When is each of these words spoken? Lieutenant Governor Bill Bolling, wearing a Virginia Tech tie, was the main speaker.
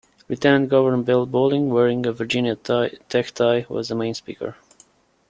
Lieutenant 0.27 0.67
Governor 0.67 1.03
Bill 1.03 1.27
Bolling, 1.27 1.69
wearing 1.69 2.07
a 2.07 2.11
Virginia 2.11 2.55
Tech 2.55 3.31
tie, 3.35 3.67
was 3.69 3.89
the 3.89 3.93
main 3.95 4.15
speaker. 4.15 4.55